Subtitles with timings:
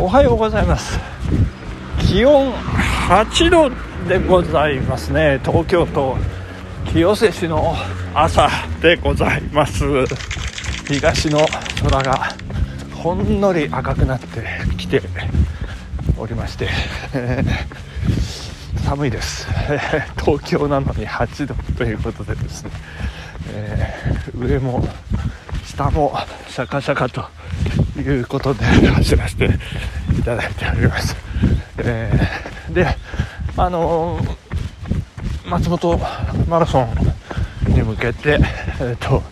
[0.00, 0.96] おはようございます。
[2.06, 3.68] 気温8度
[4.08, 5.40] でございますね。
[5.44, 6.16] 東京都
[6.92, 7.74] 清瀬市の
[8.14, 8.48] 朝
[8.80, 9.84] でございます。
[10.86, 11.44] 東の
[11.82, 12.32] 空が
[12.94, 14.44] ほんのり赤くなって
[14.76, 15.02] きて
[16.16, 16.68] おりまして、
[17.12, 17.42] え
[18.78, 19.48] ー寒いです。
[20.24, 22.70] 東京なのに8度ということでですね、
[23.50, 24.88] えー上も
[25.66, 26.16] 下も
[26.48, 27.24] シャカシャカと
[28.00, 29.46] いうことで走らせて
[30.18, 31.16] いただいております、
[31.78, 32.86] えーで
[33.56, 34.48] あのー
[35.48, 35.98] 松本
[36.46, 38.38] マラソンに向けて、
[38.80, 39.22] えー、と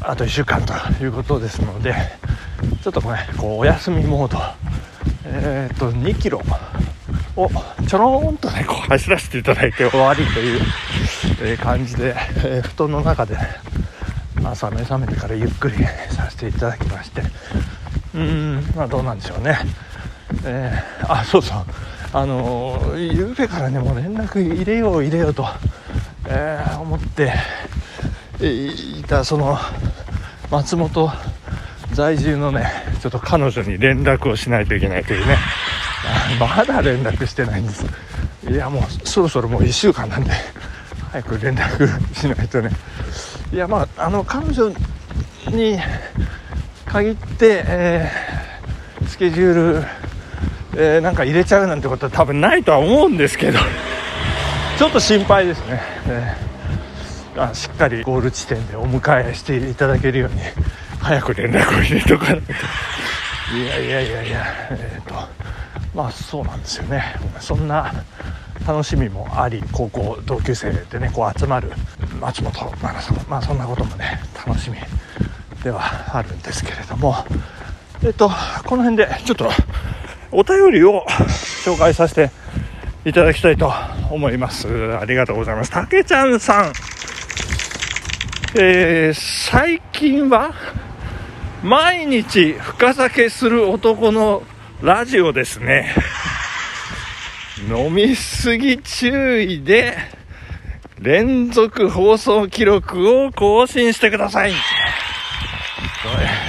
[0.00, 1.94] あと1週間ということですので
[2.82, 4.38] ちょっとねこうお休みモード、
[5.26, 6.42] えー、と2キロ
[7.36, 7.48] を
[7.86, 10.60] ちょろーんとねこう走らせていただいて終わりという、
[11.42, 13.42] え感じで、えー布団の中で、ね、
[14.44, 15.76] 朝目覚めてからゆっくり
[16.10, 17.22] させていただきまして。
[18.14, 19.58] うーんまあどうなんでしょうね。
[20.44, 21.64] えーあそうそう。
[22.12, 25.46] あの、ゆうべからねもう連絡入れよう入れようと、
[26.26, 27.32] えー思って
[28.40, 29.58] いたその
[30.50, 31.10] 松本
[31.92, 32.66] 在住のね
[33.02, 35.36] ちょっと彼女に連絡をしないといけないというね。
[36.40, 37.84] まだ連絡してないんです。
[38.48, 40.32] いやもうそろそろもう1週間なんで
[41.12, 42.70] 早く連絡しないとね。
[43.52, 44.68] いやまああの彼女
[45.48, 45.78] に
[46.86, 48.40] 限って、えー
[49.06, 49.84] スケジュール、
[50.76, 53.58] えーなんか入れちゃうなんてことは多分ないとは思うんですけど
[54.78, 56.50] ちょっと心配ですね、えー
[57.36, 60.40] あしっかりゴール地点でお迎えしていただけるように
[60.98, 62.52] 早く連絡を入れておかないと。
[63.56, 65.14] いやいやいやいやえっ、と
[65.94, 67.14] まあそうなんですよね。
[67.40, 67.92] そんな
[68.66, 71.72] 楽しみもあり高校同級生でねこう集まる
[72.20, 74.76] 松本マラソンまあそんなこともね楽しみ
[75.62, 77.14] ではあるんですけれども
[78.02, 78.30] えっ、と
[78.64, 79.50] この辺でちょっと
[80.32, 81.04] お便りを
[81.64, 82.30] 紹介させて
[83.04, 83.72] いただきたいと
[84.10, 84.68] 思います。
[84.96, 85.70] ありがとうございます。
[85.70, 86.72] たけちゃんさん。
[88.58, 90.52] えー最近は
[91.62, 94.42] 毎日深酒する男の
[94.82, 95.94] ラジオですね。
[97.68, 99.96] 飲みすぎ注意で
[101.00, 104.52] 連続放送記録を更新してください。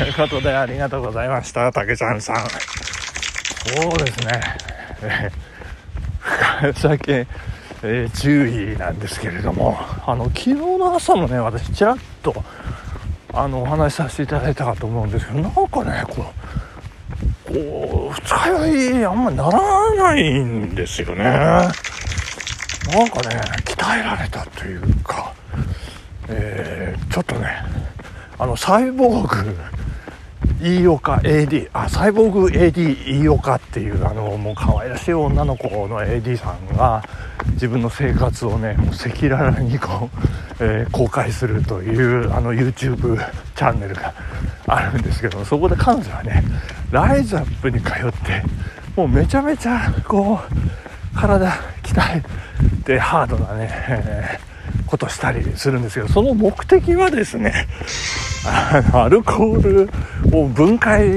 [0.00, 2.36] ということでありがとうございましたたけちゃんさん。
[2.36, 4.40] そうですね、
[5.02, 7.26] えー、深酒、
[7.84, 9.78] えー注意なんですけれども。
[10.04, 12.42] あの昨日の朝もね私ちらっと
[13.32, 16.32] あのお話しさせていただいたかと思うんですけどなんかねこ
[17.48, 21.22] うこう二日酔いあんまりならないんですよね。
[21.22, 23.40] なんかね
[23.98, 25.32] えられたというか、
[26.28, 27.48] えーちょっとね
[28.38, 29.56] あのサイボーグ
[30.60, 37.02] 飯岡 AD あサイボーグ AD 飯岡っていうあのもう可愛らしい女の子の AD さんが
[37.54, 40.08] 自分の生活をねもう赤裸々にこ
[40.60, 43.16] う、えー公開するというあの YouTube
[43.56, 44.14] チャンネルが
[44.66, 46.42] あるんですけどそこで彼女はね
[46.92, 48.42] ライズアップに通って
[48.96, 51.50] もうめちゃめちゃこう体
[51.82, 52.22] 鍛え
[52.84, 54.50] てハードなね、え ー
[54.86, 57.66] ことしたりするんですけどその目的はですね
[58.44, 59.90] あのアルコール
[60.36, 61.08] を分解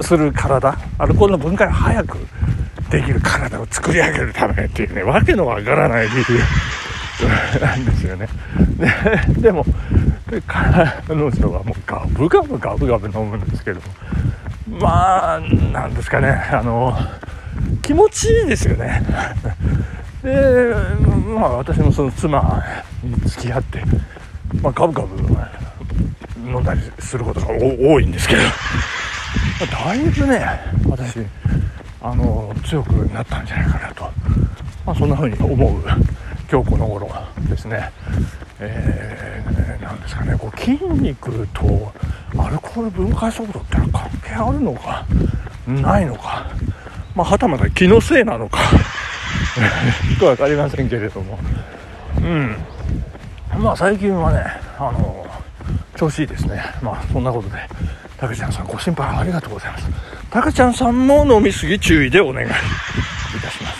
[0.00, 2.18] する体アルコールの分解を早く
[2.90, 8.28] できる体を作り上げるためっていうねわけのわからない理由なんですよね。
[9.36, 9.64] ででも
[10.46, 13.80] 彼女はもうガブガブガブガブ飲むんですけど
[14.68, 16.96] まあなんですかねあの
[17.82, 19.02] 気持ちいいですよね。
[20.22, 20.74] で
[21.34, 22.62] まあ私もその妻
[23.02, 23.82] に付き合って、
[24.62, 25.16] まあ、ガブガブ
[26.38, 28.48] 飲んだりすることが多いんですけど、ま
[29.82, 30.44] あだいぶね
[30.88, 31.20] 私
[32.02, 34.04] あの強くなったんじゃないかなと、
[34.84, 35.82] まあ、そんな風に思う
[36.50, 37.08] 今日この頃
[37.48, 37.90] ですね。
[38.58, 39.50] えー
[39.90, 41.92] なんですかねこう筋肉と
[42.38, 45.04] アルコール分解速度ってのは関係あるのか
[45.66, 46.46] ないのか。
[47.14, 48.58] まあはたまた気のせいなのか。
[49.54, 51.38] ちょっと分かりませんけれども。
[52.18, 52.56] うん。
[53.58, 54.44] まあ最近はね
[54.78, 55.26] あの
[55.96, 56.62] 調子いいですね。
[56.82, 57.56] まあそんなことで
[58.16, 59.86] たけちゃんさんご心配ありがとうございます。
[60.30, 63.76] たけちゃんさんも飲みすぎ注意でお願いいたします、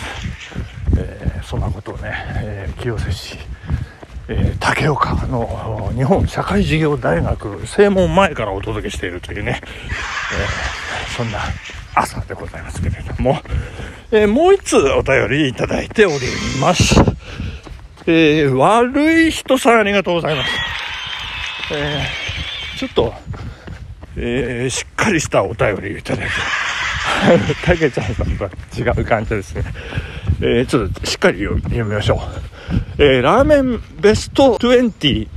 [0.97, 3.37] えーそんなことをね、えー清瀬市
[4.33, 11.39] えー竹岡の日本社会事業大学正門前からお届けしているというね、えーそんな
[11.93, 13.37] 朝でございますけれども、
[14.11, 16.15] えーもう一つお便りいただいており
[16.61, 16.95] ます。
[18.07, 20.49] えー悪い人さんありがとうございます。
[21.73, 23.13] えーちょっと、
[24.15, 26.33] えー、しっかりしたお便りをいただいて、
[27.63, 29.63] たけちゃんさんとは違う感じですね。
[30.41, 32.80] えー、ちょっとしっかり読みましょう。
[32.97, 35.29] えー、ラーメンベスト20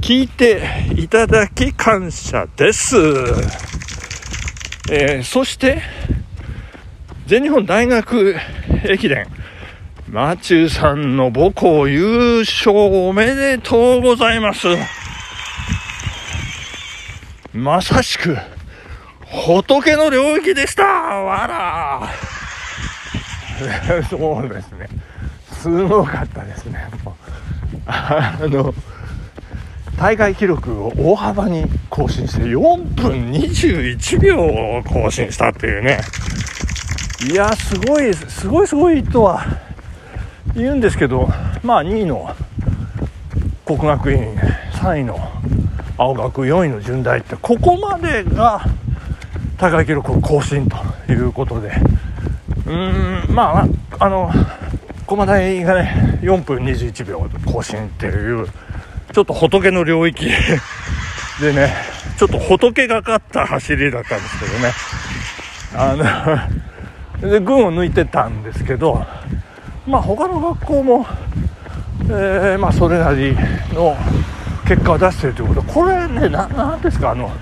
[0.00, 0.60] 聞いて
[0.96, 2.96] いただき感謝です。
[4.92, 5.80] えー、そして、
[7.26, 8.36] 全日本大学
[8.84, 9.26] 駅伝、
[10.10, 14.68] マチューさんの母校優勝おめでとうございます。
[17.54, 18.36] まさしく、
[19.24, 22.08] 仏の領域でしたわら
[24.10, 24.88] そうですね。
[25.60, 26.79] すごかったですね。
[28.10, 28.74] あの、
[29.98, 32.58] 大会記録を大幅に更新して4
[32.94, 36.00] 分21秒を更新したっていうね。
[37.30, 39.44] いや、すごい、すごいすごいとは
[40.54, 41.28] 言うんですけど、
[41.62, 42.34] まあ2位の
[43.64, 44.34] 国学院、
[44.80, 45.18] 3位の
[46.00, 48.64] 青学4位の順大ってここまでが
[49.58, 50.78] 大会記録を更新と
[51.12, 51.68] いうことで
[52.64, 53.66] うーんまあ
[53.98, 54.30] あの
[55.10, 56.20] 駒大がね。
[56.22, 58.46] 4分21秒更新っていう。
[59.12, 60.30] ちょっと仏の領域。
[61.42, 61.74] でね
[62.16, 64.72] ちょっと仏がかった走りだったんですけどね。
[65.74, 66.48] あ
[67.22, 69.04] ので群を抜いてたんですけど
[69.84, 71.06] まあ他の学校も、
[72.08, 73.36] えー、まあそれなり
[73.72, 73.96] の
[74.68, 75.62] 結果を出してるということ。
[75.62, 77.32] これね何ですかあの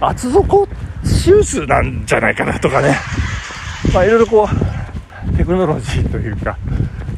[0.00, 0.66] 厚底
[1.04, 2.96] シューズなんじゃないかなとかね。
[3.92, 6.56] まあいろいろこうテクノロジーというか、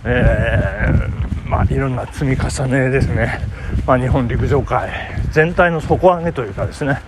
[0.04, 3.40] えー、まあいろんな積み重ねですね、
[3.86, 4.90] まあ、日本陸上界
[5.30, 7.00] 全体の底上げというかですね。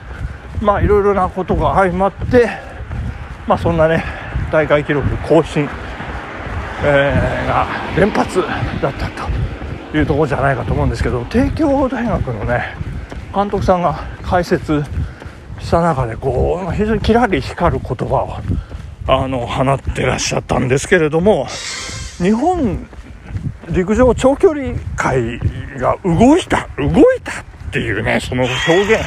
[0.61, 2.49] まあいろいろなことが相まって
[3.47, 4.05] まあそんなね
[4.51, 5.69] 大会記録更新、
[6.85, 8.41] えー、が連発
[8.81, 9.11] だった
[9.93, 12.77] というところじゃないかと思うんですけど帝京大学のね
[13.35, 14.83] 監督さんが解説
[15.61, 18.37] した中でこう非常にきらり光る言葉を
[19.07, 21.47] あの放ってらっしゃったんですけれども
[22.19, 22.87] 日本
[23.71, 25.39] 陸上長距離界
[25.79, 29.03] が動いた動いたっていうねその表現。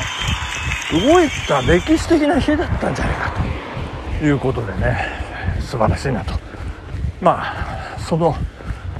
[0.92, 3.34] 動いた歴史的な日だったんじゃないか
[4.20, 4.98] ということでね
[5.60, 6.34] 素晴らしいなと。
[7.20, 8.36] まあその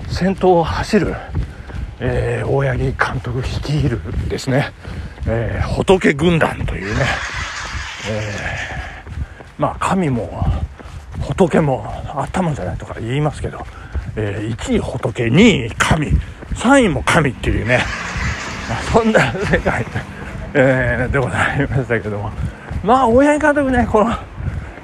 [0.10, 1.16] 先頭を走る
[2.00, 4.00] えー、大八木監督率いる
[4.30, 4.72] ですね、
[5.28, 7.06] えー、仏軍団というね、
[8.10, 10.46] えー、まあ神も
[11.22, 13.66] 仏も頭じゃないとか言いますけど、
[14.20, 16.12] えー、1位仏2位神。
[16.56, 17.80] 3位も神っていうね、
[18.68, 19.84] まあ、そんな世界。
[19.84, 19.90] で,、
[20.56, 22.32] えー、でございましたけども。
[22.84, 24.12] まあ大八木監督ねこの、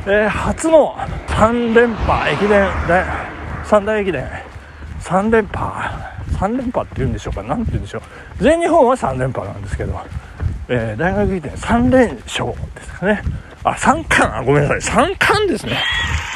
[0.05, 0.95] えー、初の
[1.27, 2.69] 3連覇駅伝
[3.65, 4.29] 三大駅伝。
[5.01, 6.13] 3連覇。
[6.37, 7.41] 3連覇っていうんでしょうか。
[7.43, 8.43] 何て言うんでしょう。
[8.43, 9.99] 全日本は3連覇なんですけど、
[10.67, 13.23] えー、大学駅伝3連勝ですかね。
[13.63, 14.39] あ3冠。
[14.39, 15.07] あごめんなさい。
[15.09, 15.77] 3冠ですね。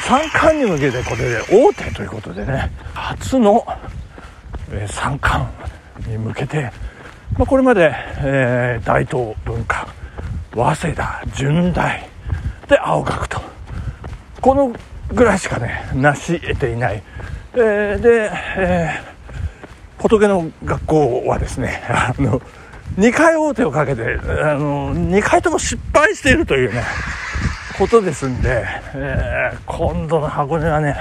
[0.08, 3.64] 3冠に向けてこれで大手ということでね初の、
[4.70, 5.52] えー、3冠
[6.08, 6.72] に向けて、
[7.36, 9.86] まあ、これまで、えー、大東文化
[10.54, 12.08] 早稲田順大
[12.68, 13.40] で青学と
[14.40, 14.74] この
[15.12, 17.02] ぐらいしかね成し得ていない、
[17.54, 19.18] えー、で、えー
[19.98, 22.40] 仏の学校はですね、 あの、
[22.96, 26.82] 2回大手をかけて、あの、2回とも失敗しているというね、
[27.78, 30.96] ことですんで、えー、今度の箱根はね、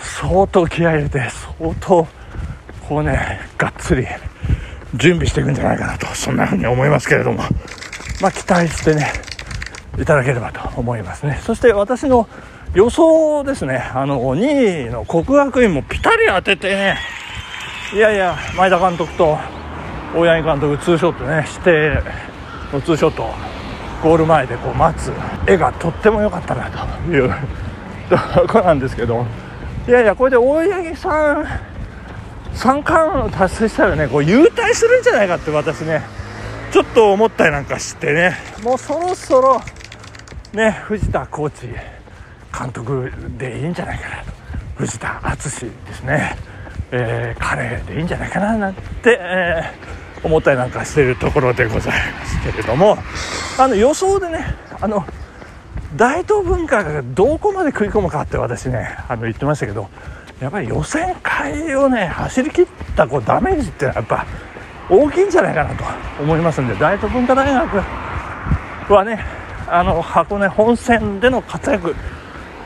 [0.00, 1.20] 相当気合入れて、
[1.58, 2.06] 相当、
[2.88, 4.06] こうね、がっつり
[4.94, 7.42] 準備していくんじゃないかなと、そんな風に思いますけれども、
[8.22, 9.12] まあ、期待してね、
[10.00, 11.40] いただければと思いますね。
[11.44, 12.26] そして私の
[12.72, 16.98] 予想ですね、あの、2位の国学院もピタリ当ててね、
[17.94, 19.38] いやいや前田監督と
[20.14, 22.02] 大八木監督ツーショットねして
[22.70, 23.30] のツーショット
[24.02, 25.12] ゴール前でこう待つ
[25.46, 27.30] 絵がとっても良かったなという。
[28.08, 28.16] と
[28.48, 29.26] こなんですけど。
[29.86, 31.46] いやいやこれで大八木さん
[32.54, 34.08] 三冠を達成したらね。
[34.08, 36.02] こう優退するんじゃないかって私ね
[36.70, 38.36] ちょっと思ったりなんかしてね。
[38.62, 39.60] もうそろそろ
[40.52, 41.68] ね藤田コーチ
[42.58, 44.32] 監督でいいんじゃないかなと。
[44.76, 46.36] 藤田敦ですね。
[46.90, 52.98] えー、彼でいいんじゃないかななんて、えー、思ったりなんかしてるところでございますけれども
[53.58, 55.04] あの予想でねあの
[55.96, 59.88] 大東文化がどこまで食い込むかって私ねあの言ってましたけど
[60.40, 64.26] やっぱり予選会をね走り切ったこうダメージっていうのはやっぱ
[64.90, 65.84] 大きいんじゃないかなと
[66.22, 69.24] 思いますんで大東文化大学はね
[69.66, 71.94] あの箱根本戦での活躍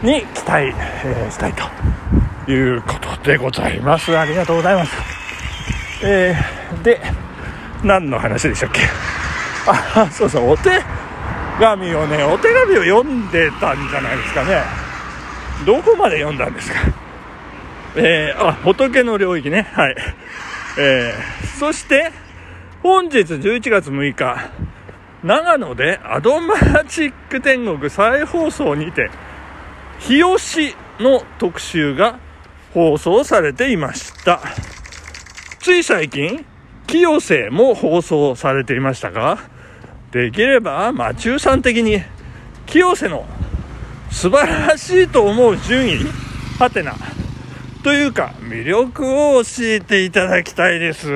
[0.02, 0.66] に期待、
[1.04, 4.16] えー、したいということでございます。
[4.16, 4.92] ありがとうございます。
[6.04, 7.00] えー、で、
[7.83, 8.81] 何の話でしたっけ？
[9.67, 10.83] あ、そうそう、お手、
[11.61, 12.23] 紙をね。
[12.25, 14.62] お手紙を読んでたんじゃないですかね。
[15.65, 16.79] どこまで読んだんですか？
[17.95, 19.69] えー、あ仏の領域ね。
[19.75, 19.97] はい。
[20.79, 22.11] えー、そして
[22.83, 24.49] 本日11月6日
[25.23, 26.55] 長野でアドマ
[26.89, 29.11] チック天国再放送にて
[29.99, 32.19] 日吉の特集が
[32.73, 34.41] 放送されていました。
[35.61, 36.45] つい最近
[36.92, 39.38] 清瀬も放送されていましたが
[40.11, 42.02] できればマチューさん的に
[42.66, 43.25] 清瀬の
[44.11, 46.00] 素晴らしいと思う順位
[46.58, 46.94] はてな
[47.82, 51.11] というか魅力を教えていただきたいです。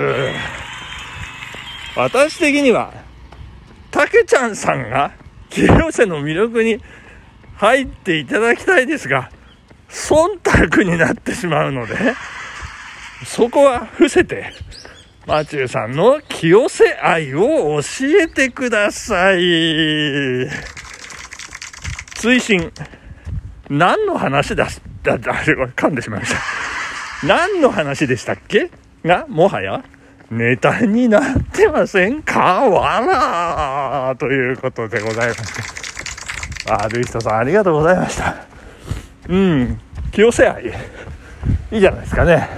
[1.94, 2.94] 私的には
[3.90, 5.12] たけちゃんさんが
[5.50, 6.80] 清瀬の魅力に
[7.56, 9.30] 入っていただきたいですが
[9.90, 10.40] 忖
[10.70, 11.94] 度になってしまうので
[13.26, 14.54] そこは伏せて
[15.26, 19.38] マチューさんの清瀬愛を教えてください。
[22.14, 22.72] 追伸。
[23.68, 26.38] 何の話だし、だ、だ、噛んでしまいました。
[27.26, 28.70] 何の話でしたっけ？
[29.04, 29.82] が、もはや、
[30.30, 35.40] ネタになってませんかわらということでございまし
[36.66, 36.70] て。
[36.70, 38.36] あ、ルイストさんありがとうございました。
[39.28, 39.80] うん、
[40.12, 40.66] 清瀬愛。
[40.66, 42.48] いいじゃないですかね。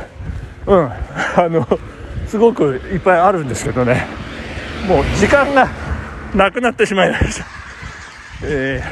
[0.67, 1.67] うん、あの、
[2.29, 4.07] すごくいっぱいあるんですけどね。
[4.87, 5.69] もう時間が
[6.35, 7.47] なくなってしまいました、
[8.43, 8.83] え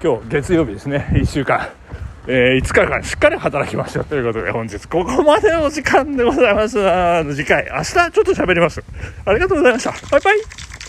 [0.00, 1.08] ー、今日月曜日ですね。
[1.12, 1.68] 1週間、
[2.26, 3.02] えー、5日間。
[3.02, 4.78] しっかり働きましたということで本日。
[4.86, 6.78] ここまでの時間でございます。
[7.34, 8.82] 次回明日ちょっと喋ります。
[9.24, 9.90] ありがとうございました。
[10.10, 10.71] バイバイ。